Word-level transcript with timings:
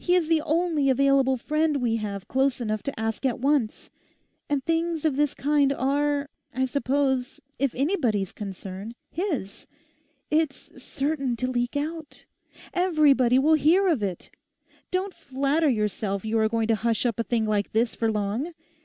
He 0.00 0.16
is 0.16 0.26
the 0.28 0.40
only 0.40 0.90
available 0.90 1.36
friend 1.36 1.76
we 1.76 1.94
have 1.98 2.26
close 2.26 2.60
enough 2.60 2.82
to 2.82 2.98
ask 2.98 3.24
at 3.24 3.38
once. 3.38 3.88
And 4.48 4.64
things 4.64 5.04
of 5.04 5.14
this 5.14 5.32
kind 5.32 5.72
are, 5.72 6.28
I 6.52 6.64
suppose, 6.66 7.38
if 7.56 7.72
anybody's 7.76 8.32
concern, 8.32 8.94
his. 9.12 9.68
It's 10.28 10.82
certain 10.82 11.36
to 11.36 11.46
leak 11.48 11.76
out. 11.76 12.26
Everybody 12.74 13.38
will 13.38 13.54
hear 13.54 13.86
of 13.86 14.02
it. 14.02 14.32
Don't 14.90 15.14
flatter 15.14 15.68
yourself 15.68 16.24
you 16.24 16.36
are 16.40 16.48
going 16.48 16.66
to 16.66 16.74
hush 16.74 17.06
up 17.06 17.20
a 17.20 17.22
thing 17.22 17.46
like 17.46 17.70
this 17.70 17.94
for 17.94 18.10
long. 18.10 18.52